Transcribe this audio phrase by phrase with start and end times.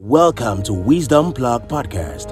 [0.00, 2.30] Welcome to Wisdom Plug Podcast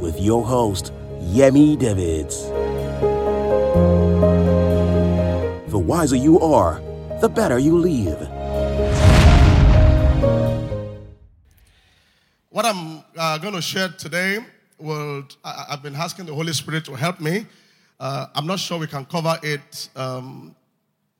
[0.00, 2.48] with your host, Yemi Davids.
[5.70, 6.82] The wiser you are,
[7.20, 8.18] the better you live.
[12.50, 14.44] What I'm uh, going to share today
[14.80, 17.46] will, I, have been asking the Holy Spirit to help me.
[18.00, 20.56] Uh, I'm not sure we can cover it um,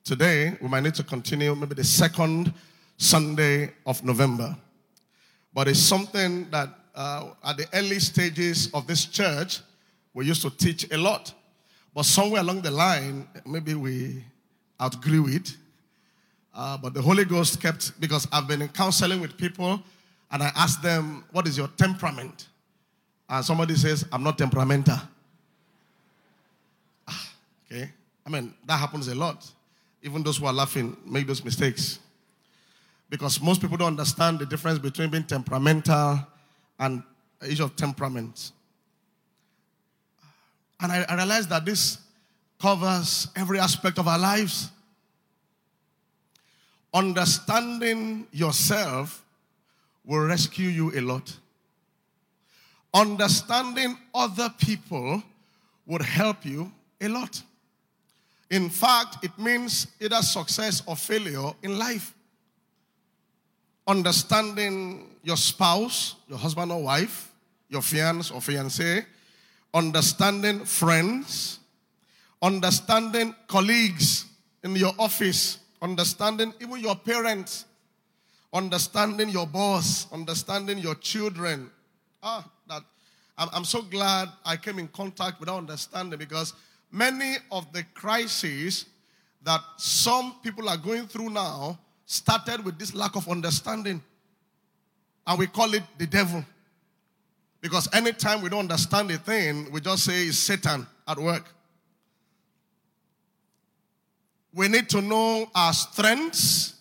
[0.03, 0.59] today.
[0.61, 2.53] We might need to continue maybe the second
[2.97, 4.57] Sunday of November.
[5.55, 9.61] But it's something that uh, at the early stages of this church,
[10.15, 11.33] we used to teach a lot.
[11.95, 14.25] But somewhere along the line, maybe we
[14.81, 15.57] outgrew it.
[16.55, 19.83] Uh, but the Holy Ghost kept, because I've been in counseling with people
[20.31, 22.49] and I asked them, What is your temperament?
[23.29, 24.99] And somebody says, I'm not temperamental.
[27.09, 27.33] Ah,
[27.67, 27.91] okay.
[28.27, 29.51] I mean, that happens a lot.
[30.03, 31.99] Even those who are laughing make those mistakes.
[33.13, 36.27] Because most people don't understand the difference between being temperamental
[36.81, 37.03] and
[37.47, 38.53] issue of temperament.
[40.81, 41.99] And I, I realized that this
[42.59, 44.71] covers every aspect of our lives.
[46.95, 49.23] Understanding yourself
[50.07, 51.37] will rescue you a lot.
[52.95, 55.23] Understanding other people
[55.85, 57.43] would help you a lot.
[58.49, 62.15] In fact, it means either success or failure in life.
[63.87, 67.33] Understanding your spouse, your husband or wife,
[67.69, 69.05] your fiance or fiancé,
[69.75, 71.59] understanding friends,
[72.41, 74.27] understanding colleagues
[74.63, 77.65] in your office, understanding even your parents,
[78.53, 81.71] understanding your boss, understanding your children.
[82.23, 82.83] Ah, that
[83.39, 86.53] I'm, I'm so glad I came in contact with understanding because
[86.91, 88.87] many of the crises
[89.43, 94.03] that some people are going through now started with this lack of understanding.
[95.27, 96.45] And we call it the devil.
[97.61, 101.47] Because anytime we don't understand a thing, we just say it's Satan at work.
[104.53, 106.75] We need to know our strengths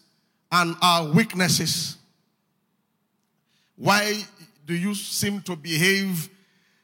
[0.52, 1.98] and our weaknesses.
[3.76, 4.24] Why
[4.66, 6.30] do you seem to behave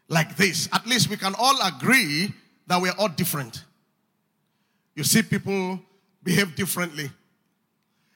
[0.07, 0.69] like this?
[0.71, 2.33] At least we can all agree
[2.67, 3.63] that we're all different.
[4.95, 5.79] You see people
[6.23, 7.09] behave differently.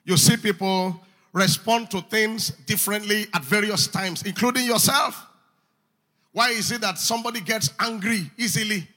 [0.03, 1.00] You see people
[1.34, 5.28] respond to things differently at various times, including yourself.
[6.31, 8.88] Why is it that somebody gets angry easily?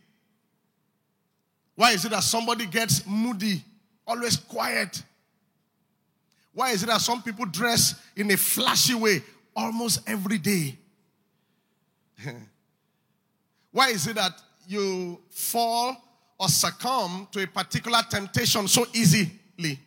[1.74, 3.62] Why is it that somebody gets moody,
[4.06, 5.02] always quiet?
[6.52, 9.22] Why is it that some people dress in a flashy way
[9.56, 10.78] almost every day?
[13.72, 15.96] Why is it that you fall
[16.38, 19.80] or succumb to a particular temptation so easily?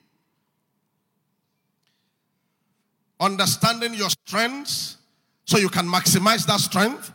[3.19, 4.97] Understanding your strengths
[5.45, 7.11] so you can maximize that strength,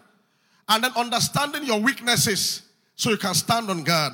[0.69, 2.63] and then understanding your weaknesses
[2.97, 4.13] so you can stand on God.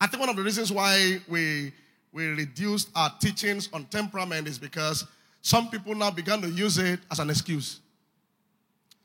[0.00, 1.72] I think one of the reasons why we
[2.12, 5.06] we reduced our teachings on temperament is because
[5.40, 7.80] some people now began to use it as an excuse.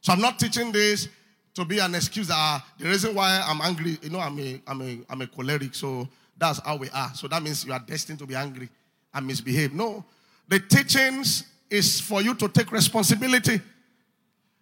[0.02, 1.08] So I'm not teaching this
[1.54, 4.62] to be an excuse that uh, the reason why I'm angry, you know, I'm a,
[4.68, 6.08] I'm a, I'm a choleric, so
[6.38, 7.12] that's how we are.
[7.16, 8.70] So that means you are destined to be angry
[9.14, 9.74] and misbehave.
[9.74, 10.06] No,
[10.48, 13.60] the teachings is for you to take responsibility.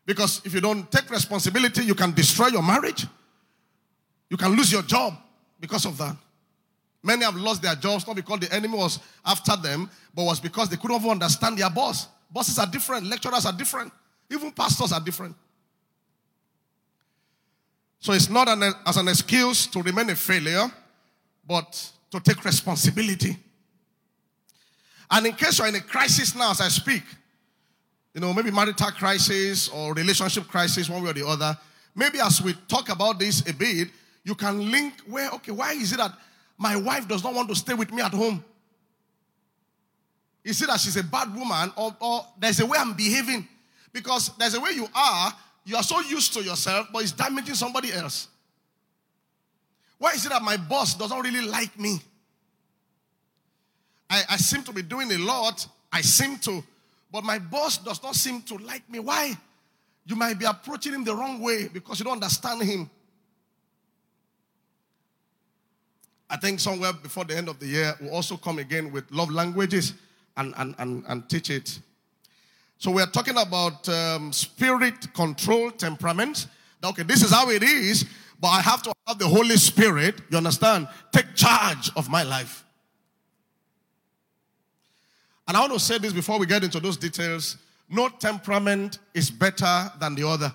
[0.05, 3.05] Because if you don't take responsibility, you can destroy your marriage.
[4.29, 5.13] You can lose your job
[5.59, 6.15] because of that.
[7.03, 10.69] Many have lost their jobs not because the enemy was after them, but was because
[10.69, 12.07] they couldn't understand their boss.
[12.31, 13.93] Bosses are different, lecturers are different,
[14.31, 15.35] even pastors are different.
[17.99, 20.71] So it's not an, as an excuse to remain a failure,
[21.47, 23.37] but to take responsibility.
[25.15, 27.03] And in case you're in a crisis now as I speak,
[28.13, 31.57] you know, maybe marital crisis or relationship crisis, one way or the other,
[31.95, 33.87] maybe as we talk about this a bit,
[34.25, 36.11] you can link where, okay, why is it that
[36.57, 38.43] my wife does not want to stay with me at home.
[40.43, 43.47] Is it that she's a bad woman or, or there's a way I'm behaving?
[43.93, 47.55] Because there's a way you are, you are so used to yourself, but it's damaging
[47.55, 48.27] somebody else.
[49.97, 52.01] Why is it that my boss doesn't really like me?
[54.09, 55.67] I, I seem to be doing a lot.
[55.91, 56.63] I seem to,
[57.11, 58.99] but my boss does not seem to like me.
[58.99, 59.37] Why?
[60.05, 62.89] You might be approaching him the wrong way because you don't understand him.
[66.29, 69.31] I think somewhere before the end of the year, we'll also come again with love
[69.31, 69.93] languages
[70.37, 71.79] and, and, and, and teach it.
[72.77, 76.47] So we're talking about um, spirit control temperament.
[76.83, 78.05] Okay, this is how it is,
[78.39, 82.64] but I have to have the Holy Spirit, you understand, take charge of my life.
[85.47, 87.57] And I want to say this before we get into those details.
[87.87, 90.53] No temperament is better than the other.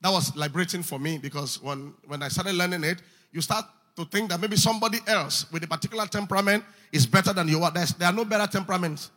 [0.00, 3.02] That was liberating for me because when, when I started learning it,
[3.32, 3.66] you start
[3.96, 7.70] to think that maybe somebody else with a particular temperament is better than you are.
[7.70, 9.10] There's, there are no better temperaments.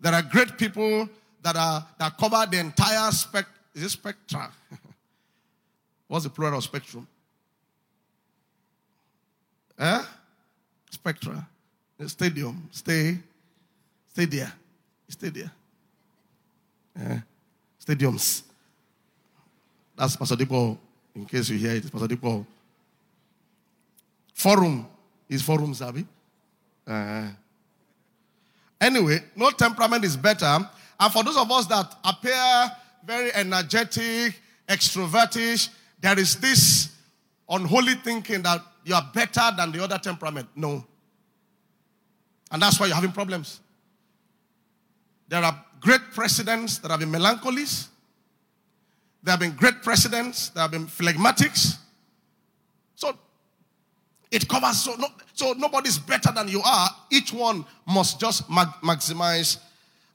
[0.00, 1.08] There are great people
[1.42, 3.54] that are that cover the entire spectrum.
[3.74, 4.50] Is it spectra?
[6.08, 7.06] What's the plural of spectrum?
[9.78, 10.02] Eh?
[10.90, 11.46] Spectra.
[12.06, 12.68] Stadium.
[12.70, 13.18] Stay.
[14.12, 14.52] Stay there.
[15.08, 15.50] Stay there.
[17.00, 17.18] Eh?
[17.84, 18.42] Stadiums.
[19.96, 20.78] That's Pastor Dipo.
[21.14, 22.46] In case you hear it, Pastor Dipo.
[24.34, 24.86] Forum
[25.28, 26.06] is forum, Zabi.
[26.86, 27.28] Uh,
[28.80, 30.58] anyway, no temperament is better.
[31.00, 32.72] And for those of us that appear
[33.04, 35.68] very energetic, extrovertish,
[36.00, 36.94] there is this
[37.48, 40.48] unholy thinking that you are better than the other temperament.
[40.54, 40.84] No.
[42.50, 43.60] And that's why you're having problems.
[45.28, 47.88] There are great presidents that have been melancholies.
[49.22, 51.76] There have been great presidents that have been phlegmatics.
[52.94, 53.16] So
[54.30, 56.88] it covers so no, so nobody's better than you are.
[57.10, 59.58] Each one must just mag- maximize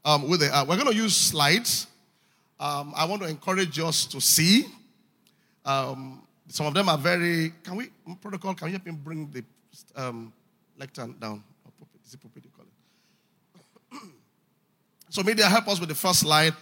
[0.03, 0.51] um, with it.
[0.51, 1.87] Uh, we're going to use slides.
[2.59, 4.65] Um, I want to encourage us to see.
[5.65, 7.53] Um, some of them are very.
[7.63, 7.89] Can we
[8.21, 8.53] protocol?
[8.53, 9.43] Can you help me bring the
[9.95, 10.33] um,
[10.77, 11.43] lectern down?
[12.13, 12.65] Is it pulpit you call
[13.91, 14.11] it?
[15.09, 16.53] so media help us with the first slide.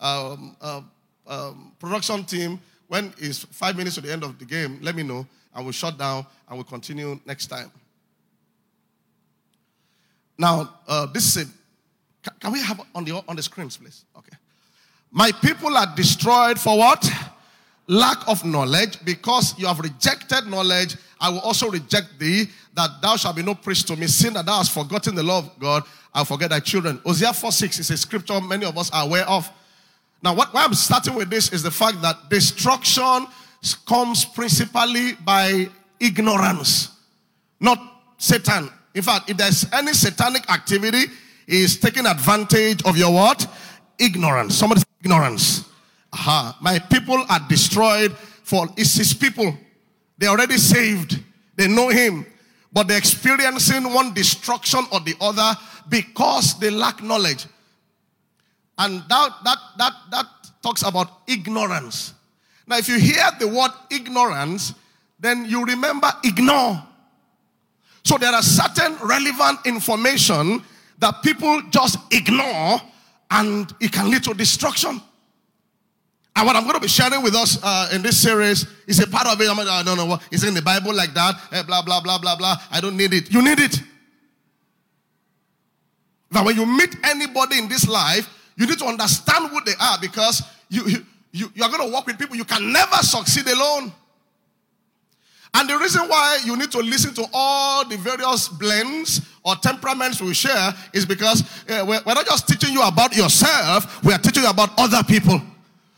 [0.00, 0.80] Um, uh,
[1.26, 2.58] um, production team,
[2.88, 5.72] when it's five minutes to the end of the game, let me know and we'll
[5.72, 7.70] shut down and we'll continue next time.
[10.38, 11.48] Now, uh, this is
[12.26, 14.06] a, can we have on the on the screens, please?
[14.16, 14.36] Okay.
[15.10, 17.06] My people are destroyed for what?
[17.88, 20.96] Lack of knowledge, because you have rejected knowledge.
[21.20, 24.06] I will also reject thee, that thou shalt be no priest to me.
[24.06, 27.00] Sin that thou hast forgotten the law of God, I'll forget thy children.
[27.04, 29.50] Hosea 4 6 is a scripture many of us are aware of.
[30.22, 33.26] Now, what, why I'm starting with this is the fact that destruction
[33.86, 35.68] comes principally by
[36.00, 36.90] ignorance,
[37.60, 37.78] not
[38.18, 38.70] Satan.
[38.94, 41.06] In fact, if there's any satanic activity,
[41.46, 43.46] is taking advantage of your what?
[43.98, 44.54] Ignorance.
[44.54, 45.68] Somebody's ignorance.
[46.12, 46.56] Aha.
[46.60, 49.56] My people are destroyed for it's his people.
[50.18, 51.20] They're already saved.
[51.56, 52.26] They know him.
[52.72, 55.56] But they're experiencing one destruction or the other
[55.88, 57.46] because they lack knowledge.
[58.76, 60.26] And that, that, that, that
[60.62, 62.14] talks about ignorance.
[62.66, 64.74] Now, if you hear the word ignorance,
[65.20, 66.82] then you remember ignore.
[68.04, 70.62] So there are certain relevant information
[70.98, 72.80] that people just ignore
[73.30, 75.00] and it can lead to destruction.
[76.36, 79.06] And what I'm going to be sharing with us uh, in this series is a
[79.06, 79.48] part of it.
[79.48, 81.34] I'm like, don't know what is in the Bible like that.
[81.52, 82.56] Eh, blah, blah, blah, blah, blah.
[82.72, 83.32] I don't need it.
[83.32, 83.80] You need it.
[86.32, 89.96] That when you meet anybody in this life, you need to understand who they are
[90.00, 92.34] because you, you, you, you are going to work with people.
[92.34, 93.92] You can never succeed alone.
[95.56, 100.20] And the reason why you need to listen to all the various blends or temperaments
[100.20, 104.18] we share is because uh, we're, we're not just teaching you about yourself, we are
[104.18, 105.40] teaching you about other people.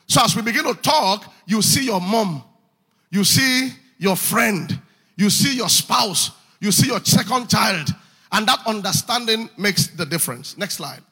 [0.07, 2.43] So as we begin to talk, you see your mom,
[3.11, 4.81] you see your friend,
[5.17, 6.31] you see your spouse,
[6.61, 7.89] you see your second child,
[8.33, 10.57] and that understanding makes the difference.
[10.57, 11.03] Next slide.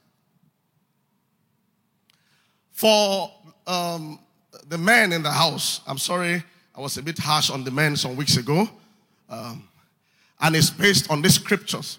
[2.73, 3.33] For
[3.66, 4.18] um,
[4.68, 6.42] the men in the house, I'm sorry,
[6.75, 8.68] I was a bit harsh on the men some weeks ago,
[9.30, 9.68] um,
[10.40, 11.99] and it's based on the scriptures.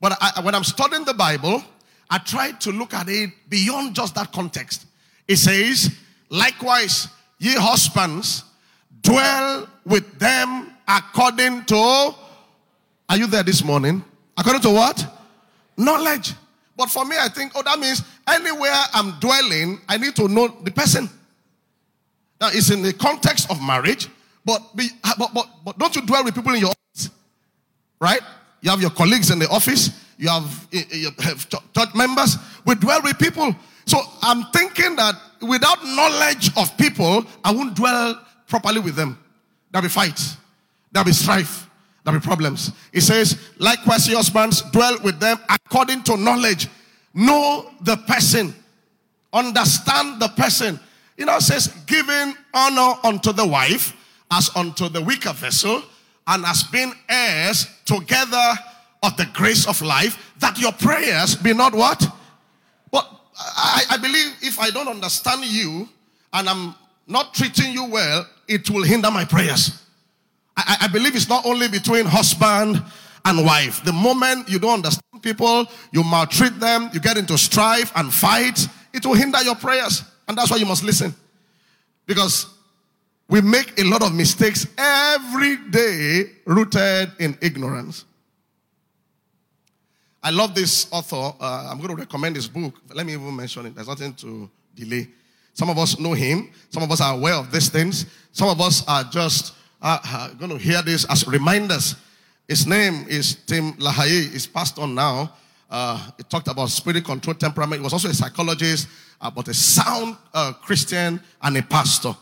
[0.00, 1.62] But I, when I'm studying the Bible,
[2.08, 4.86] I try to look at it beyond just that context.
[5.28, 5.94] It says,
[6.30, 7.08] likewise,
[7.38, 8.44] ye husbands,
[9.02, 14.02] dwell with them according to, are you there this morning?
[14.38, 15.04] According to what?
[15.76, 16.34] Knowledge.
[16.76, 20.48] But for me, I think, oh, that means anywhere I'm dwelling, I need to know
[20.48, 21.10] the person.
[22.40, 24.08] Now, it's in the context of marriage,
[24.44, 27.10] but, be, ah, but, but, but don't you dwell with people in your office,
[28.00, 28.20] right?
[28.62, 32.36] You have your colleagues in the office, you have, eh, eh, you have church members.
[32.64, 33.54] We dwell with people.
[33.90, 39.18] So I'm thinking that without knowledge of people, I won't dwell properly with them.
[39.72, 40.36] There'll be fights,
[40.92, 41.68] there'll be strife,
[42.04, 42.70] there'll be problems.
[42.92, 46.68] It says, likewise, your husbands dwell with them according to knowledge.
[47.14, 48.54] Know the person,
[49.32, 50.78] understand the person.
[51.16, 53.92] You know, it says, giving honor unto the wife
[54.30, 55.82] as unto the weaker vessel,
[56.28, 58.52] and as being heirs together
[59.02, 62.06] of the grace of life, that your prayers be not what?
[64.10, 65.88] Believe if I don't understand you
[66.32, 66.74] and I'm
[67.06, 69.84] not treating you well, it will hinder my prayers.
[70.56, 72.82] I, I believe it's not only between husband
[73.24, 73.84] and wife.
[73.84, 78.66] The moment you don't understand people, you maltreat them, you get into strife and fight,
[78.92, 80.02] it will hinder your prayers.
[80.26, 81.14] And that's why you must listen.
[82.04, 82.46] Because
[83.28, 88.06] we make a lot of mistakes every day rooted in ignorance.
[90.22, 91.34] I love this author.
[91.40, 92.74] Uh, I'm going to recommend his book.
[92.92, 93.74] Let me even mention it.
[93.74, 95.08] There's nothing to delay.
[95.54, 96.50] Some of us know him.
[96.68, 98.06] Some of us are aware of these things.
[98.32, 101.96] Some of us are just uh, uh, going to hear this as reminders.
[102.46, 104.30] His name is Tim LaHaye.
[104.30, 105.32] He's passed on now.
[105.70, 107.80] Uh, he talked about spirit control temperament.
[107.80, 108.88] He was also a psychologist,
[109.20, 112.14] uh, but a sound uh, Christian and a pastor.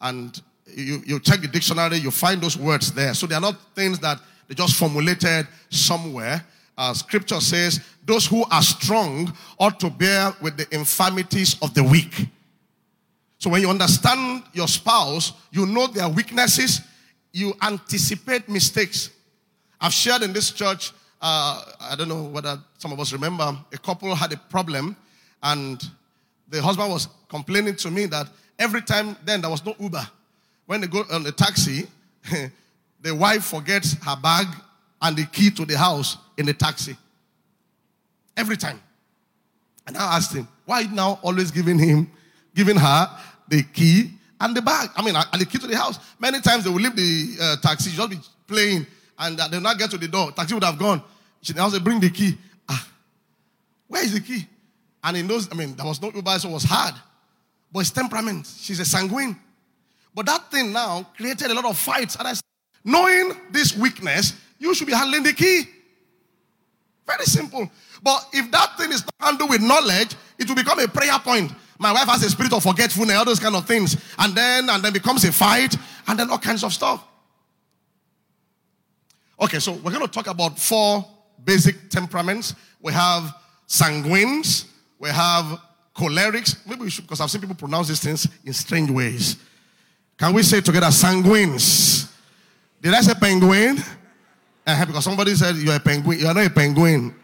[0.00, 3.14] And you, you check the dictionary, you find those words there.
[3.14, 6.44] So they are not things that they just formulated somewhere.
[6.78, 11.82] Uh, scripture says, those who are strong ought to bear with the infirmities of the
[11.82, 12.28] weak.
[13.38, 16.80] So when you understand your spouse, you know their weaknesses,
[17.32, 19.10] you anticipate mistakes.
[19.80, 23.78] I've shared in this church, uh, I don't know whether some of us remember, a
[23.78, 24.96] couple had a problem,
[25.42, 25.82] and
[26.48, 30.06] the husband was complaining to me that every time then there was no Uber.
[30.66, 31.88] When they go on the taxi,
[33.00, 34.46] the wife forgets her bag
[35.00, 36.96] and the key to the house in the taxi.
[38.36, 38.80] Every time.
[39.86, 42.10] And I asked him, why now always giving him,
[42.54, 43.10] giving her
[43.48, 44.90] the key and the bag?
[44.96, 45.98] I mean, and the key to the house.
[46.18, 48.86] Many times they will leave the uh, taxi, just be playing,
[49.18, 50.30] and uh, they'll not get to the door.
[50.32, 51.02] Taxi would have gone.
[51.40, 52.36] She now say, bring the key.
[52.68, 52.88] Ah,
[53.86, 54.46] where is the key?
[55.02, 56.94] And he knows, I mean, there was no Uber, so it was hard.
[57.72, 58.46] But it's temperament.
[58.58, 59.36] She's a sanguine.
[60.14, 62.16] But that thing now created a lot of fights.
[62.16, 62.42] And I said,
[62.84, 65.64] knowing this weakness, you should be handling the key.
[67.06, 67.70] Very simple.
[68.02, 71.52] But if that thing is not handled with knowledge, it will become a prayer point.
[71.78, 73.96] My wife has a spirit of forgetfulness, all those kind of things.
[74.18, 77.04] And then, and then becomes a fight, and then all kinds of stuff.
[79.40, 81.06] Okay, so we're going to talk about four
[81.44, 82.54] basic temperaments.
[82.80, 83.34] We have
[83.68, 84.66] sanguines,
[84.98, 85.60] we have
[85.94, 86.56] cholerics.
[86.66, 89.36] Maybe we should, because I've seen people pronounce these things in strange ways.
[90.16, 92.10] Can we say together sanguines?
[92.82, 93.78] Did I say penguin?
[94.68, 96.18] Uh, because somebody said you're a penguin.
[96.18, 97.14] You're not a penguin.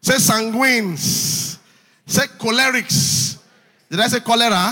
[0.00, 1.58] Say sanguines.
[2.06, 3.38] Say cholerics.
[3.90, 4.70] Did I say cholera?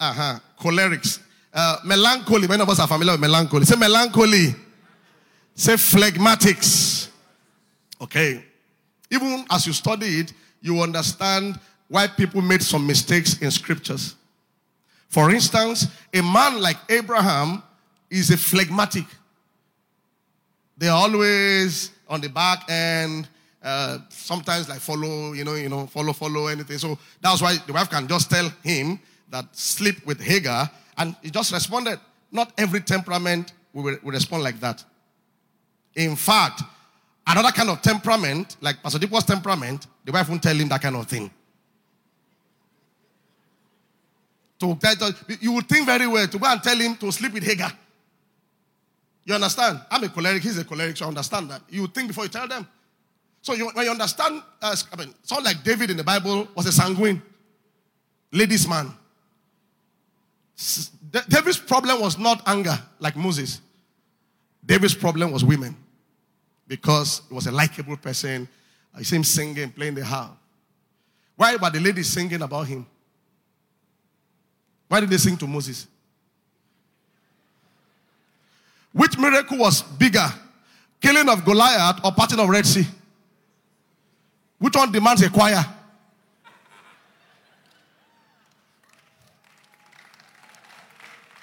[0.00, 0.38] Uh huh.
[0.58, 1.18] Cholerics.
[1.52, 2.48] Uh, melancholy.
[2.48, 3.66] Many of us are familiar with melancholy.
[3.66, 4.54] Say melancholy.
[5.54, 7.10] Say phlegmatics.
[8.00, 8.42] Okay.
[9.10, 10.32] Even as you study it,
[10.62, 14.14] you understand why people made some mistakes in scriptures.
[15.08, 17.62] For instance, a man like Abraham
[18.08, 19.04] is a phlegmatic.
[20.80, 23.28] They're always on the back end,
[23.62, 26.78] uh, sometimes like follow, you know, you know, follow, follow anything.
[26.78, 31.28] So that's why the wife can just tell him that sleep with Hagar, and he
[31.30, 32.00] just responded.
[32.32, 34.82] Not every temperament will, will respond like that.
[35.96, 36.62] In fact,
[37.26, 40.96] another kind of temperament, like Pastor Dipo's temperament, the wife won't tell him that kind
[40.96, 41.30] of thing.
[44.60, 44.78] To
[45.42, 47.70] you would think very well to go and tell him to sleep with Hagar.
[49.24, 49.80] You understand?
[49.90, 51.62] I'm a choleric, he's a choleric, so I understand that.
[51.68, 52.66] You think before you tell them.
[53.42, 56.66] So you, when you understand, uh, I mean, someone like David in the Bible was
[56.66, 57.22] a sanguine,
[58.32, 58.92] ladies' man.
[61.28, 63.60] David's problem was not anger like Moses.
[64.64, 65.74] David's problem was women
[66.68, 68.46] because he was a likable person.
[68.94, 70.36] I see him singing, playing the harp.
[71.36, 72.86] Why were the ladies singing about him?
[74.88, 75.86] Why did they sing to Moses?
[78.92, 80.26] Which miracle was bigger?
[81.00, 82.86] Killing of Goliath or parting of Red Sea?
[84.58, 85.64] Which one demands a choir?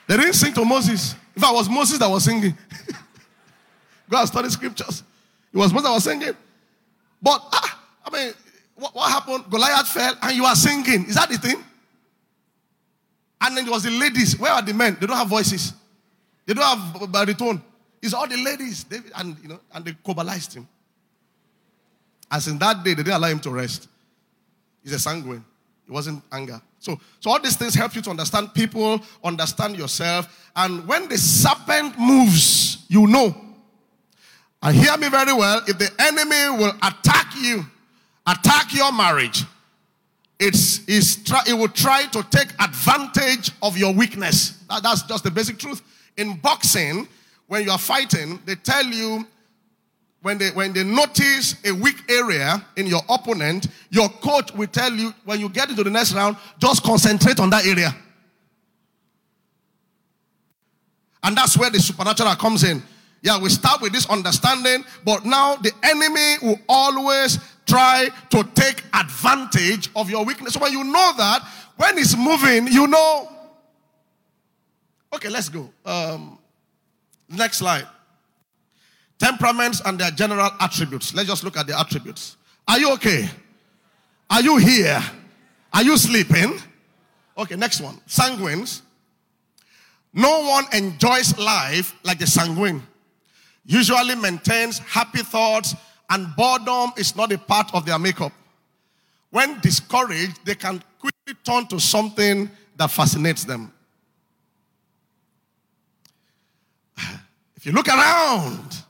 [0.07, 1.15] They didn't sing to Moses.
[1.35, 2.57] If I was Moses that was singing,
[4.09, 5.03] go and study scriptures.
[5.53, 6.35] It was Moses that was singing.
[7.21, 8.33] But, ah, I mean,
[8.75, 9.45] what, what happened?
[9.49, 11.05] Goliath fell and you are singing.
[11.07, 11.63] Is that the thing?
[13.41, 14.39] And then it was the ladies.
[14.39, 14.97] Where are the men?
[14.99, 15.73] They don't have voices.
[16.47, 17.61] They don't have baritone.
[18.01, 18.85] It's all the ladies.
[18.85, 20.67] They, and you know, and they cobalized him.
[22.31, 23.87] As in that day, they didn't allow him to rest.
[24.81, 25.43] He's a sanguine.
[25.87, 26.61] It wasn't anger.
[26.79, 30.49] So, so all these things help you to understand people, understand yourself.
[30.55, 33.35] And when the serpent moves, you know.
[34.61, 35.61] And hear me very well.
[35.67, 37.65] If the enemy will attack you,
[38.25, 39.43] attack your marriage,
[40.39, 44.63] it's, it's try, it will try to take advantage of your weakness.
[44.69, 45.81] That, that's just the basic truth.
[46.17, 47.07] In boxing,
[47.47, 49.25] when you are fighting, they tell you
[50.21, 54.91] when they when they notice a weak area in your opponent, your coach will tell
[54.91, 57.95] you when you get into the next round, just concentrate on that area.
[61.23, 62.81] And that's where the supernatural comes in.
[63.21, 68.83] Yeah, we start with this understanding, but now the enemy will always try to take
[68.93, 70.53] advantage of your weakness.
[70.53, 71.43] So when you know that,
[71.77, 73.36] when it's moving, you know.
[75.13, 75.69] Okay, let's go.
[75.85, 76.37] Um,
[77.29, 77.87] next slide.
[79.19, 81.13] Temperaments and their general attributes.
[81.13, 82.37] Let's just look at the attributes.
[82.67, 83.29] Are you okay?
[84.29, 85.01] Are you here?
[85.73, 86.59] Are you sleeping?
[87.37, 87.99] Okay, next one.
[88.07, 88.81] Sanguines.
[90.13, 92.81] No one enjoys life like the sanguine.
[93.65, 95.75] Usually maintains happy thoughts,
[96.09, 98.31] and boredom is not a part of their makeup.
[99.29, 103.73] When discouraged, they can quickly turn to something that fascinates them.
[107.55, 108.83] If you look around,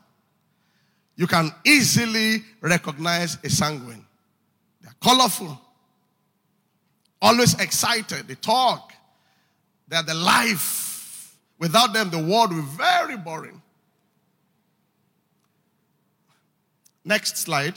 [1.16, 4.06] you can easily recognize a sanguine.
[4.82, 5.60] They're colorful,
[7.22, 8.94] always excited, they talk,
[9.88, 11.36] they're the life.
[11.60, 13.62] Without them, the world will be very boring.
[17.04, 17.74] Next slide.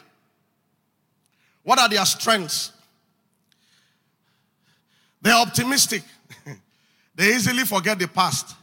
[1.62, 2.72] What are their strengths?
[5.22, 6.02] They're optimistic.
[7.14, 8.56] they easily forget the past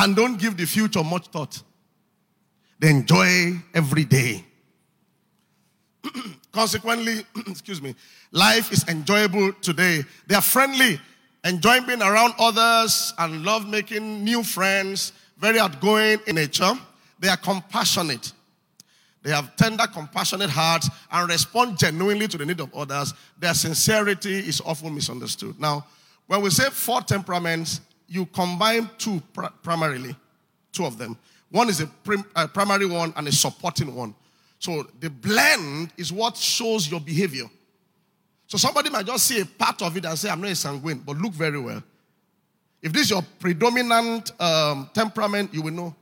[0.00, 1.62] and don't give the future much thought.
[2.78, 4.44] They enjoy every day.
[6.52, 7.94] Consequently, excuse me,
[8.32, 10.02] life is enjoyable today.
[10.26, 10.98] They are friendly,
[11.44, 16.72] enjoying being around others and love making new friends, very outgoing in nature.
[17.18, 18.32] They are compassionate.
[19.22, 23.12] They have tender, compassionate hearts and respond genuinely to the need of others.
[23.38, 25.60] Their sincerity is often misunderstood.
[25.60, 25.84] Now,
[26.26, 30.14] when we say four temperaments, you combine two pr- primarily,
[30.72, 31.16] two of them.
[31.50, 34.14] One is a, prim- a primary one and a supporting one.
[34.58, 37.44] So the blend is what shows your behavior.
[38.46, 40.98] So somebody might just see a part of it and say, I'm not a sanguine,
[41.06, 41.82] but look very well.
[42.82, 45.94] If this is your predominant um, temperament, you will know.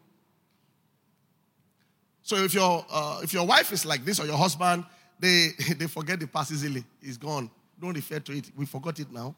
[2.23, 4.85] So if your uh, if your wife is like this or your husband,
[5.19, 5.49] they
[5.79, 6.85] they forget the past easily.
[7.03, 7.51] It's gone.
[7.81, 8.51] Don't refer to it.
[8.57, 9.35] We forgot it now.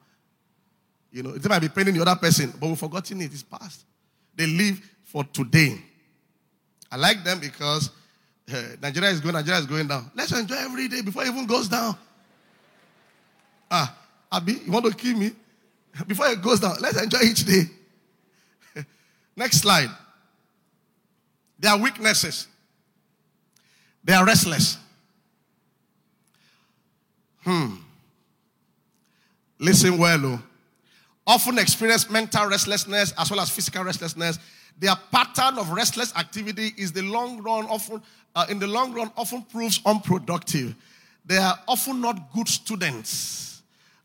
[1.13, 3.33] You know, it might be paining the other person, but we've forgotten it.
[3.33, 3.85] It's past.
[4.35, 5.81] They live for today.
[6.91, 7.91] I like them because
[8.53, 10.11] uh, Nigeria is going, Nigeria is going down.
[10.15, 11.97] Let's enjoy every day before it even goes down.
[13.71, 13.97] Ah,
[14.33, 15.31] Abi, you want to kill me?
[16.07, 17.63] Before it goes down, let's enjoy each day.
[19.37, 19.91] Next slide.
[21.59, 22.47] They are weaknesses.
[24.03, 24.79] They are restless.
[27.43, 27.75] Hmm.
[29.59, 30.43] Listen well, oh.
[31.27, 34.39] Often experience mental restlessness as well as physical restlessness.
[34.79, 38.03] Their pattern of restless activity is the long run often
[38.35, 40.75] uh, in the long run often proves unproductive.
[41.25, 43.63] They are often not good students.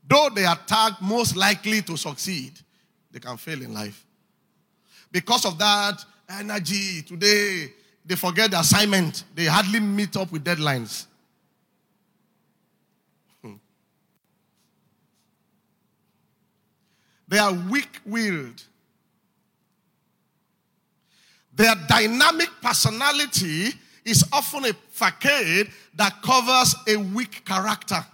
[0.08, 2.54] Though they are tagged most likely to succeed,
[3.12, 4.06] they can fail in life.
[5.12, 7.72] Because of that energy today,
[8.06, 9.24] they forget the assignment.
[9.34, 11.06] They hardly meet up with deadlines.
[17.36, 18.64] They are weak willed.
[21.54, 23.74] Their dynamic personality
[24.06, 28.06] is often a facade that covers a weak character.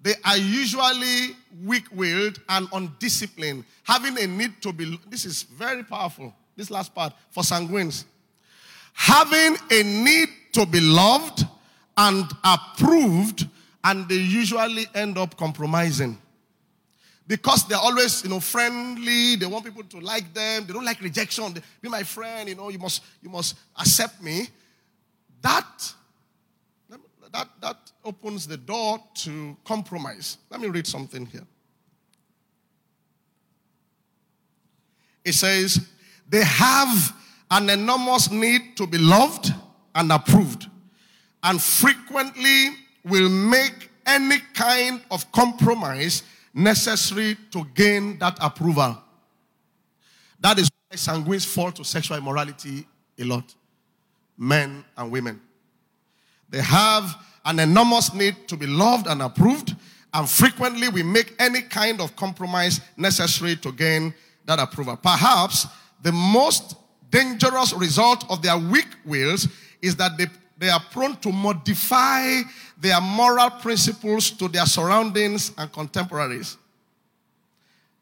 [0.00, 5.00] They are usually weak willed and undisciplined, having a need to be.
[5.10, 8.04] This is very powerful, this last part, for sanguines
[8.92, 11.44] having a need to be loved
[11.96, 13.48] and approved,
[13.82, 16.16] and they usually end up compromising.
[17.28, 20.98] Because they're always, you know, friendly, they want people to like them, they don't like
[21.02, 21.52] rejection.
[21.52, 24.48] They, be my friend, you know, you must, you must accept me.
[25.42, 25.92] That,
[27.30, 30.38] that, that opens the door to compromise.
[30.48, 31.46] Let me read something here.
[35.22, 35.86] It says,
[36.26, 37.14] they have
[37.50, 39.52] an enormous need to be loved
[39.94, 40.66] and approved,
[41.42, 42.70] and frequently
[43.04, 46.22] will make any kind of compromise
[46.58, 48.98] necessary to gain that approval.
[50.40, 52.86] That is why sanguines fall to sexual immorality
[53.18, 53.54] a lot.
[54.36, 55.40] Men and women.
[56.50, 59.74] They have an enormous need to be loved and approved,
[60.12, 64.96] and frequently we make any kind of compromise necessary to gain that approval.
[64.96, 65.66] Perhaps
[66.02, 66.76] the most
[67.10, 69.48] dangerous result of their weak wills
[69.80, 70.26] is that they,
[70.58, 72.42] they are prone to modify
[72.80, 76.56] their moral principles to their surroundings and contemporaries.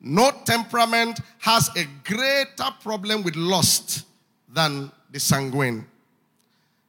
[0.01, 4.05] No temperament has a greater problem with lust
[4.53, 5.87] than the sanguine,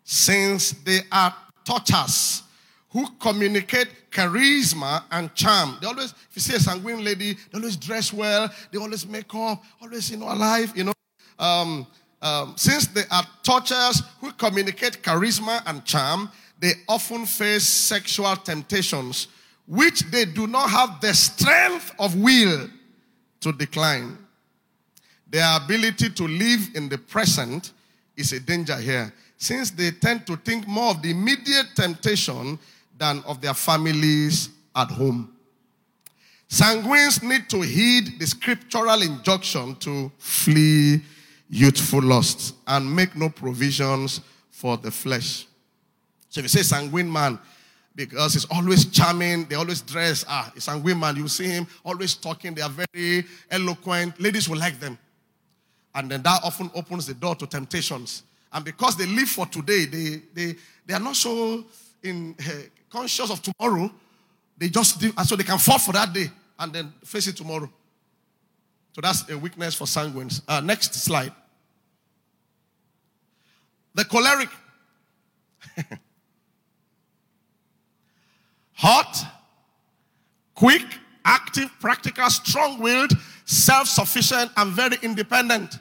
[0.04, 2.44] since they are touchers
[2.90, 5.78] who communicate charisma and charm.
[5.82, 9.34] They always, if you see a sanguine lady, they always dress well, they always make
[9.36, 10.94] up, always, you know, alive, you know.
[11.38, 11.86] Um,
[12.22, 19.28] um, since they are touchers who communicate charisma and charm, they often face sexual temptations,
[19.68, 22.68] which they do not have the strength of will
[23.42, 24.18] to decline.
[25.30, 27.74] Their ability to live in the present
[28.16, 32.58] is a danger here, since they tend to think more of the immediate temptation
[32.98, 35.32] than of their families at home.
[36.50, 41.02] Sanguines need to heed the scriptural injunction to flee
[41.50, 45.46] youthful lusts and make no provisions for the flesh.
[46.30, 47.40] So if you say sanguine man,
[47.96, 52.14] because he's always charming, they always dress, ah, a sanguine man, you see him always
[52.14, 54.98] talking, they are very eloquent, ladies will like them.
[55.96, 58.24] And then that often opens the door to temptations.
[58.54, 60.56] And because they live for today, they, they,
[60.86, 61.66] they are not so
[62.04, 62.52] in, uh,
[62.90, 63.92] conscious of tomorrow.
[64.58, 66.28] They just and so they can fall for that day
[66.60, 67.70] and then face it tomorrow.
[68.98, 70.42] So that's a weakness for sanguines.
[70.48, 71.32] Uh, next slide.
[73.94, 74.50] The choleric.
[78.74, 79.24] Hot,
[80.56, 80.82] quick,
[81.24, 83.12] active, practical, strong willed,
[83.46, 85.78] self sufficient, and very independent.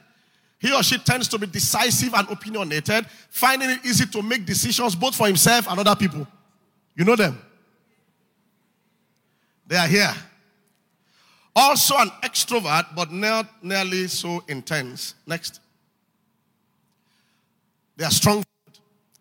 [0.59, 4.94] He or she tends to be decisive and opinionated, finding it easy to make decisions
[4.94, 6.26] both for himself and other people.
[6.94, 7.38] You know them?
[9.66, 10.14] They are here.
[11.59, 15.14] Also an extrovert, but not nearly so intense.
[15.27, 15.61] Next.
[17.97, 18.45] They are strong,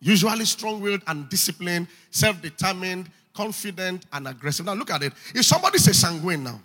[0.02, 4.65] usually strong willed and disciplined, self determined, confident, and aggressive.
[4.65, 5.13] Now look at it.
[5.34, 6.60] If somebody says sanguine now,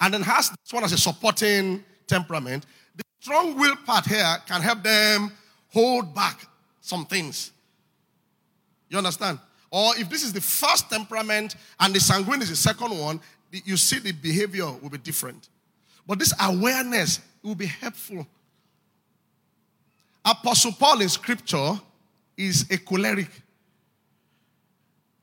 [0.00, 4.60] and then has this one as a supporting temperament, the strong will part here can
[4.60, 5.30] help them
[5.72, 6.48] hold back
[6.80, 7.52] some things.
[8.88, 9.38] You understand?
[9.70, 13.20] Or if this is the first temperament and the sanguine is the second one,
[13.64, 15.48] you see the behavior will be different.
[16.06, 18.26] But this awareness will be helpful.
[20.24, 21.72] Apostle Paul in scripture
[22.36, 23.30] is a choleric.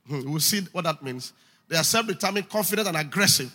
[0.07, 1.33] Hmm, we'll see what that means.
[1.67, 3.51] They are self determined, confident, and aggressive.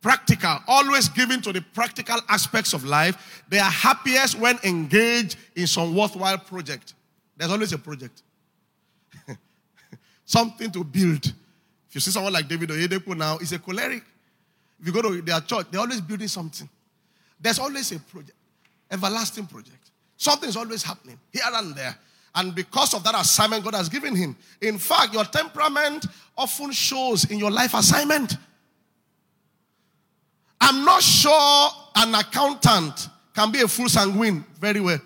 [0.00, 3.44] Practical, always giving to the practical aspects of life.
[3.48, 6.94] They are happiest when engaged in some worthwhile project.
[7.36, 8.22] There's always a project,
[10.24, 11.32] something to build
[11.96, 14.02] you see someone like David Oyedepo now, he's a choleric.
[14.78, 16.68] If you go to their church, they're always building something.
[17.40, 18.36] There's always a project,
[18.90, 19.90] everlasting project.
[20.18, 21.96] Something is always happening here and there.
[22.34, 26.04] And because of that assignment God has given him, in fact, your temperament
[26.36, 28.36] often shows in your life assignment.
[30.60, 35.00] I'm not sure an accountant can be a full sanguine very well.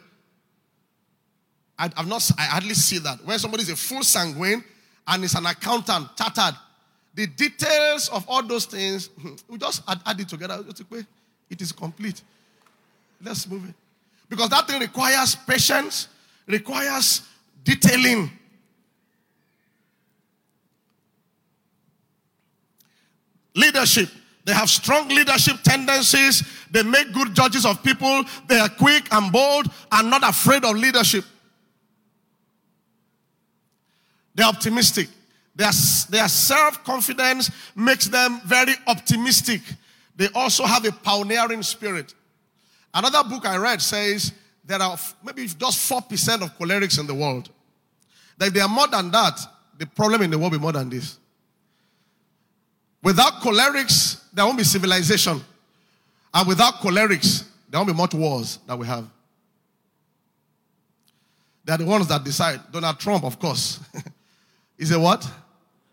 [1.78, 3.24] I, have not, I hardly see that.
[3.24, 4.64] When somebody is a full sanguine
[5.06, 6.58] and is an accountant, chartered,
[7.14, 10.64] the details of all those things, hmm, we just add, add it together.
[11.50, 12.22] It is complete.
[13.22, 13.74] Let's move it.
[14.28, 16.08] Because that thing requires patience,
[16.46, 17.22] requires
[17.64, 18.30] detailing.
[23.54, 24.08] Leadership.
[24.44, 26.44] They have strong leadership tendencies.
[26.70, 28.24] They make good judges of people.
[28.48, 31.24] They are quick and bold and not afraid of leadership.
[34.34, 35.08] They're optimistic.
[35.54, 35.70] Their,
[36.08, 39.60] their self confidence makes them very optimistic.
[40.16, 42.14] They also have a pioneering spirit.
[42.92, 44.32] Another book I read says
[44.64, 47.50] there are maybe just 4% of cholerics in the world.
[48.38, 49.38] That if they are more than that,
[49.78, 51.18] the problem in the world will be more than this.
[53.02, 55.40] Without cholerics, there won't be civilization.
[56.32, 59.08] And without cholerics, there won't be much wars that we have.
[61.64, 62.60] They are the ones that decide.
[62.70, 63.80] Donald Trump, of course.
[64.80, 65.30] is a what?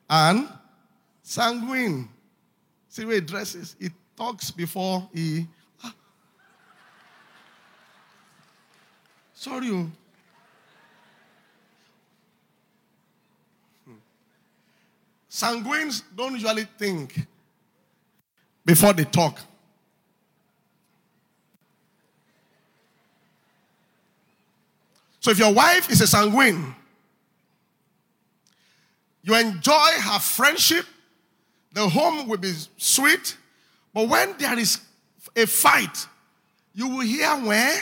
[0.10, 0.48] and
[1.22, 2.10] sanguine.
[2.90, 3.76] See where he dresses.
[3.80, 5.48] He talks before he.
[5.84, 5.94] Ah.
[9.34, 9.70] Sorry.
[9.70, 9.88] Oh.
[15.30, 17.28] Sanguines don't usually think
[18.66, 19.40] before they talk.
[25.20, 26.74] So if your wife is a sanguine,
[29.28, 30.86] you enjoy her friendship.
[31.74, 33.36] The home will be sweet.
[33.94, 34.80] But when there is
[35.36, 36.08] a fight,
[36.74, 37.78] you will hear where?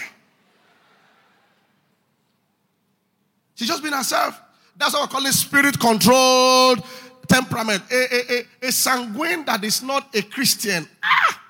[3.53, 4.41] She's just been herself.
[4.75, 6.83] That's what we call it spirit controlled
[7.27, 7.83] temperament.
[7.91, 10.87] A, a, a, a sanguine that is not a Christian.
[11.03, 11.41] Ah!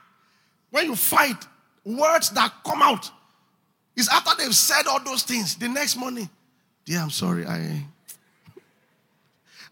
[0.72, 1.48] When you fight,
[1.86, 3.10] words that come out
[3.96, 5.56] is after they've said all those things.
[5.56, 6.30] The next morning,
[6.84, 7.46] dear, I'm sorry.
[7.46, 7.86] I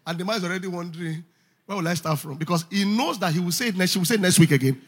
[0.06, 1.24] and the man is already wondering,
[1.66, 2.36] where will I start from?
[2.36, 4.80] Because he knows that he will say it next, she will say next week again.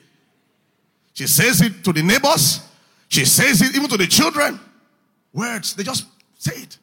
[1.14, 2.60] She says it to the neighbors.
[3.08, 4.60] She says it even to the children.
[5.32, 6.06] words, they just
[6.38, 6.78] say it.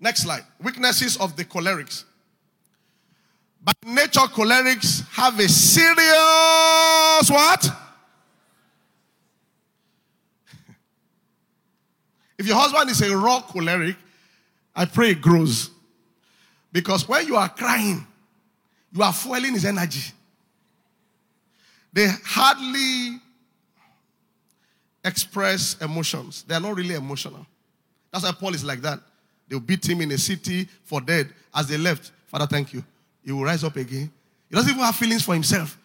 [0.00, 0.44] Next slide.
[0.62, 2.04] Weaknesses of the cholerics.
[3.62, 7.66] By nature, cholerics have a serious what?
[12.38, 13.96] if your husband is a raw choleric,
[14.74, 15.70] I pray it grows.
[16.72, 18.06] Because when you are crying,
[18.92, 20.12] you are fueling his energy.
[21.92, 23.20] They hardly
[25.04, 26.44] express emotions.
[26.46, 27.46] They are not really emotional.
[28.12, 29.00] That's why Paul is like that.
[29.48, 31.32] They'll beat him in a city for dead.
[31.54, 32.84] As they left, Father, thank you.
[33.24, 34.10] He will rise up again.
[34.48, 35.78] He doesn't even have feelings for himself.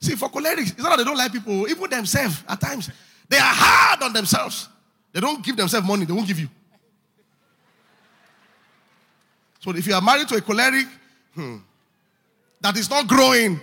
[0.00, 2.90] See, for cholerics, it's not that they don't like people, even themselves at times.
[3.28, 4.68] They are hard on themselves.
[5.12, 6.48] They don't give themselves money, they won't give you.
[9.66, 10.86] So if you are married to a choleric
[11.34, 11.56] hmm,
[12.60, 13.60] that is not growing,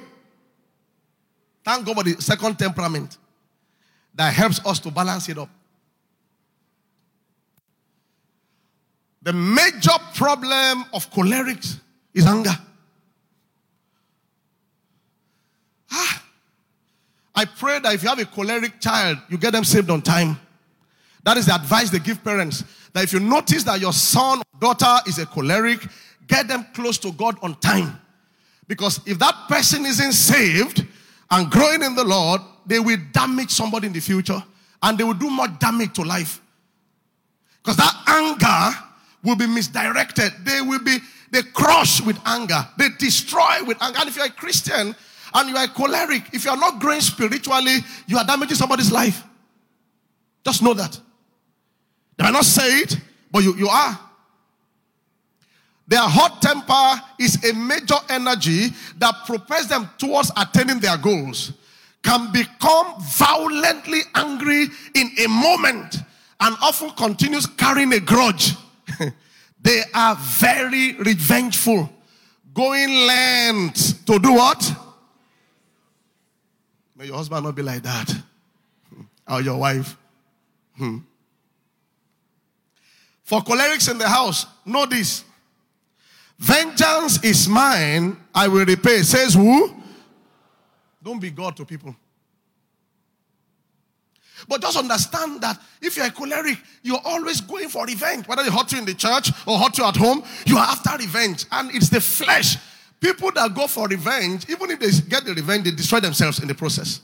[1.63, 3.17] thank God for the second temperament
[4.13, 5.47] that helps us to balance it up.
[9.21, 11.79] The major problem of cholerics
[12.13, 12.57] is anger.
[15.89, 16.23] Ah,
[17.33, 20.37] I pray that if you have a choleric child, you get them saved on time.
[21.23, 22.65] That is the advice they give parents.
[22.93, 25.85] That if you notice that your son or daughter is a choleric,
[26.27, 27.99] get them close to God on time.
[28.67, 30.85] Because if that person isn't saved
[31.29, 34.41] and growing in the Lord, they will damage somebody in the future
[34.81, 36.39] and they will do more damage to life.
[37.61, 38.77] Because that anger
[39.23, 40.33] will be misdirected.
[40.43, 40.97] They will be,
[41.31, 42.67] they crush with anger.
[42.77, 43.99] They destroy with anger.
[43.99, 44.95] And if you're a Christian
[45.33, 49.23] and you are choleric, if you are not growing spiritually, you are damaging somebody's life.
[50.45, 50.99] Just know that.
[52.17, 52.97] They might not say it,
[53.31, 53.99] but you, you are.
[55.87, 61.51] Their hot temper is a major energy that propels them towards attaining their goals.
[62.01, 65.97] Can become violently angry in a moment
[66.39, 68.53] and often continues carrying a grudge.
[69.61, 71.89] they are very revengeful,
[72.53, 74.75] going lengths to do what?
[76.97, 78.13] May your husband not be like that,
[79.27, 79.97] or your wife.
[80.77, 80.99] Hmm.
[83.23, 85.23] For cholerics in the house, know this.
[86.37, 89.01] Vengeance is mine, I will repay.
[89.01, 89.73] Says who?
[91.01, 91.95] Don't be God to people.
[94.47, 98.27] But just understand that if you're a choleric, you're always going for revenge.
[98.27, 100.97] Whether they hurt you in the church or hurt you at home, you are after
[100.97, 101.45] revenge.
[101.51, 102.57] And it's the flesh.
[102.99, 106.47] People that go for revenge, even if they get the revenge, they destroy themselves in
[106.47, 106.99] the process.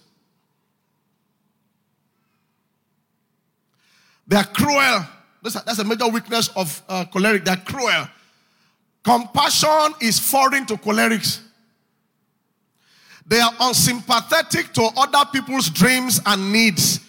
[4.28, 5.06] They are cruel.
[5.42, 7.46] That's a major weakness of uh, choleric.
[7.46, 8.08] They're cruel.
[9.04, 11.42] Compassion is foreign to cholerics.
[13.26, 17.00] They are unsympathetic to other people's dreams and needs.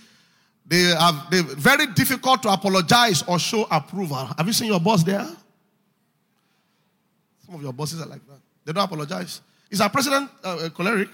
[0.67, 4.29] They are they very difficult to apologize or show approval.
[4.37, 5.27] Have you seen your boss there?
[7.45, 8.39] Some of your bosses are like that.
[8.65, 9.41] They don't apologize.
[9.71, 11.09] Is our president uh, choleric?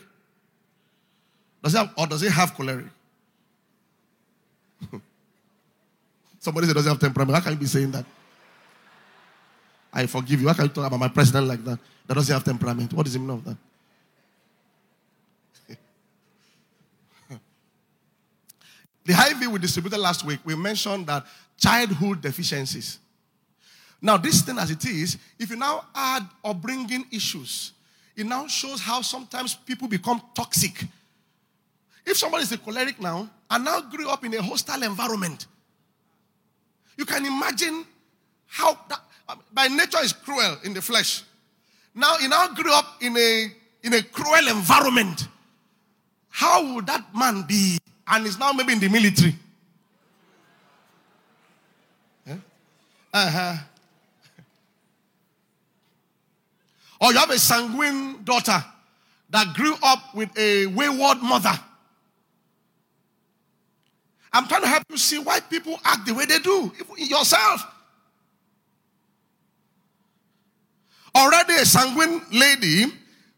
[1.63, 2.87] Does he have, or does he have choleric?
[6.47, 7.35] Somebody that doesn't have temperament.
[7.35, 8.05] How can you be saying that?
[9.93, 10.47] I forgive you.
[10.47, 11.77] How can you talk about my president like that?
[12.07, 12.93] That doesn't have temperament.
[12.93, 13.57] What is the meaning of that?
[19.05, 21.27] The HIV we distributed last week, we mentioned that
[21.59, 23.01] childhood deficiencies.
[24.01, 27.73] Now, this thing as it is, if you now add upbringing issues,
[28.15, 30.85] it now shows how sometimes people become toxic.
[32.05, 35.49] If somebody is a choleric now and now grew up in a hostile environment,
[36.97, 37.85] you can imagine
[38.47, 39.01] how that,
[39.53, 41.23] by nature is cruel in the flesh.
[41.95, 45.29] Now he now grew up in a in a cruel environment.
[46.29, 47.79] How would that man be
[48.09, 49.35] and is now maybe in the military.
[52.27, 52.37] Yeah?
[53.13, 53.57] Uh-huh.
[57.01, 58.65] Or you have a sanguine daughter
[59.31, 61.59] that grew up with a wayward mother.
[64.37, 67.65] I'm trying to help you see why people act the way they do, even yourself.
[71.15, 72.85] Already a sanguine lady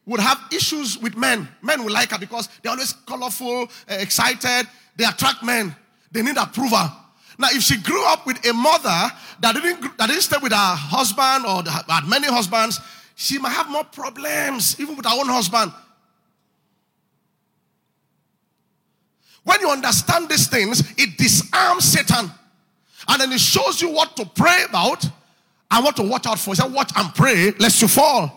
[0.06, 1.48] would have issues with men.
[1.62, 4.66] Men will like her because they're always colorful, uh, excited.
[4.96, 5.76] They attract men.
[6.10, 6.90] They need approval.
[7.38, 10.74] Now, if she grew up with a mother that didn't, that didn't stay with her
[10.74, 12.80] husband or had many husbands,
[13.14, 15.70] she might have more problems, even with her own husband.
[19.48, 22.30] When you understand these things, it disarms Satan.
[23.08, 25.02] And then it shows you what to pray about
[25.70, 26.50] and what to watch out for.
[26.50, 28.30] He said, Watch and pray lest you fall.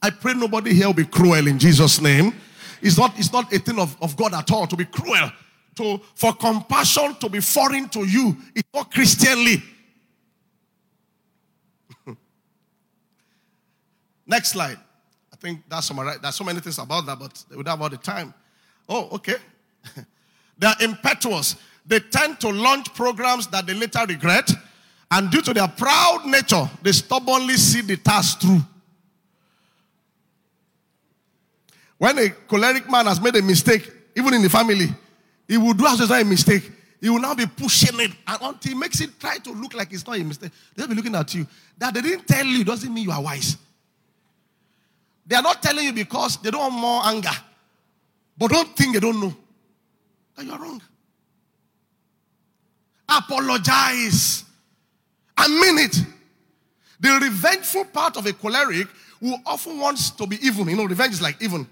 [0.00, 2.32] I pray nobody here will be cruel in Jesus' name.
[2.80, 5.30] It's not, it's not a thing of, of God at all, to be cruel.
[5.76, 9.62] To, for compassion to be foreign to you it's not Christianly.
[14.26, 14.78] Next slide.
[15.40, 17.96] Think that's some, there's so many things about that, but we don't have all the
[17.96, 18.34] time.
[18.88, 19.36] Oh, okay.
[20.58, 21.56] they are impetuous.
[21.86, 24.50] They tend to launch programs that they later regret,
[25.10, 28.60] and due to their proud nature, they stubbornly see the task through.
[31.96, 34.88] When a choleric man has made a mistake, even in the family,
[35.48, 36.70] he will do as it's not a mistake.
[37.00, 40.06] He will now be pushing it until he makes it try to look like it's
[40.06, 40.52] not a mistake.
[40.76, 41.46] They'll be looking at you.
[41.78, 43.56] That they didn't tell you doesn't mean you are wise.
[45.30, 47.30] They are not telling you because they don't want more anger.
[48.36, 49.32] But don't think they don't know.
[50.36, 50.82] That you are wrong.
[53.08, 54.42] Apologize.
[55.36, 56.04] I mean it.
[56.98, 58.88] The revengeful part of a choleric
[59.20, 60.68] who often wants to be even.
[60.68, 61.64] You know, revenge is like even.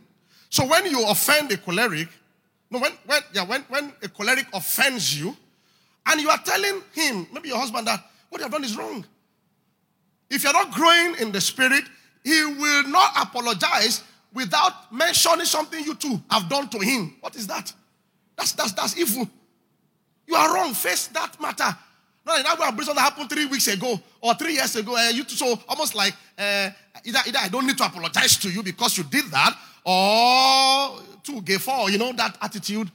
[0.51, 2.09] So when you offend a choleric,
[2.71, 5.37] no, when, when, yeah, when, when a choleric offends you,
[6.07, 9.05] and you are telling him, maybe your husband, that what you have done is wrong.
[10.31, 11.83] If you're not growing in the spirit,
[12.29, 14.03] he will not apologize
[14.35, 17.17] without mentioning something you two have done to him.
[17.21, 17.73] What is that?
[18.37, 19.29] That's that's that's evil.
[20.27, 20.75] You are wrong.
[20.75, 21.77] Face that matter.
[22.27, 24.95] No, that to bring something that happened three weeks ago or three years ago.
[24.95, 26.69] Uh, you so almost like uh,
[27.05, 31.41] either, either I don't need to apologize to you because you did that, or to
[31.41, 32.91] gay for you know that attitude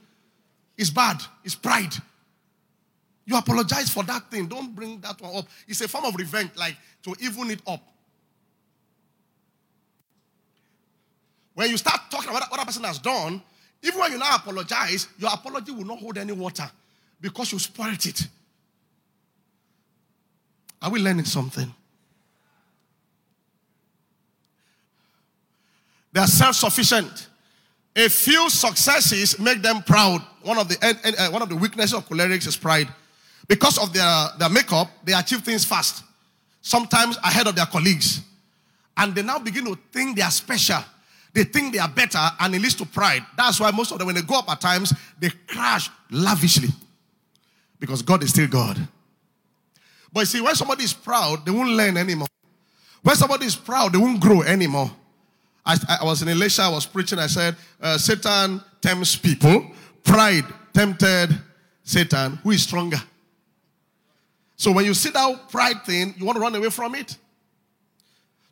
[0.77, 1.19] is bad.
[1.43, 1.93] It's pride.
[3.25, 4.47] You apologize for that thing.
[4.47, 5.45] Don't bring that one up.
[5.67, 7.81] It's a form of revenge, like to even it up.
[11.53, 13.41] When you start talking about what a person has done,
[13.83, 16.69] even when you now apologize, your apology will not hold any water
[17.19, 18.27] because you spoiled it.
[20.81, 21.73] Are we learning something?
[26.11, 27.27] They are self sufficient.
[27.95, 30.21] A few successes make them proud.
[30.41, 30.77] One of the,
[31.19, 32.87] uh, one of the weaknesses of cholerics is pride.
[33.47, 36.03] Because of their, their makeup, they achieve things fast,
[36.61, 38.21] sometimes ahead of their colleagues.
[38.95, 40.83] And they now begin to think they are special.
[41.33, 43.25] They think they are better and it leads to pride.
[43.35, 46.69] That's why most of them, when they go up at times, they crash lavishly
[47.79, 48.77] because God is still God.
[50.11, 52.27] But you see, when somebody is proud, they won't learn anymore.
[53.01, 54.91] When somebody is proud, they won't grow anymore.
[55.65, 59.71] I, I was in Elisha, I was preaching, I said, uh, Satan tempts people.
[60.03, 61.29] Pride tempted
[61.83, 62.37] Satan.
[62.43, 63.01] Who is stronger?
[64.55, 67.17] So when you see that pride thing, you want to run away from it.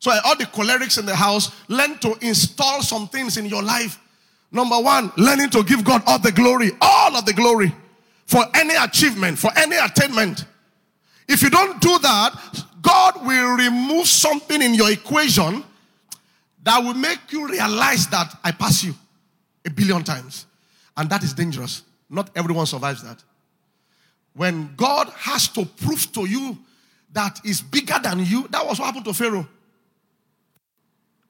[0.02, 4.00] So all the cholerics in the house, learn to install some things in your life.
[4.50, 7.72] Number one, learning to give God all the glory, all of the glory
[8.26, 10.44] for any achievement, for any attainment.
[11.28, 15.62] If you don't do that, God will remove something in your equation
[16.64, 18.96] that will make you realize that I pass you
[19.64, 20.46] a billion times.
[20.96, 21.84] And that is dangerous.
[22.10, 23.22] Not everyone survives that.
[24.34, 26.58] When God has to prove to you
[27.12, 29.46] that is bigger than you, that was what happened to Pharaoh.